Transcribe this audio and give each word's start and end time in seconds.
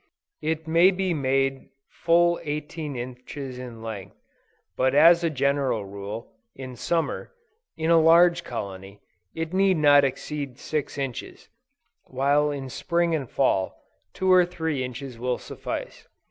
It 0.41 0.67
may 0.67 0.89
be 0.89 1.13
made 1.13 1.69
full 1.87 2.39
18 2.41 2.95
inches 2.95 3.59
in 3.59 3.83
length, 3.83 4.15
but 4.75 4.95
as 4.95 5.23
a 5.23 5.29
general 5.29 5.85
rule, 5.85 6.33
in 6.55 6.75
Summer, 6.75 7.31
in 7.77 7.91
a 7.91 8.01
large 8.01 8.43
colony, 8.43 8.99
it 9.35 9.53
need 9.53 9.77
not 9.77 10.03
exceed 10.03 10.57
six 10.57 10.97
inches: 10.97 11.49
while 12.05 12.49
in 12.49 12.67
Spring 12.67 13.13
and 13.13 13.29
Fall, 13.29 13.77
two 14.11 14.33
or 14.33 14.43
three 14.43 14.83
inches 14.83 15.19
will 15.19 15.37
suffice. 15.37 16.07